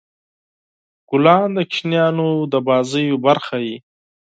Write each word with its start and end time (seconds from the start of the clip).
ګلان 1.09 1.49
د 1.57 1.57
ماشومان 1.57 2.15
د 2.51 2.53
لوبو 2.67 3.23
برخه 3.25 3.55
وي. 3.63 3.77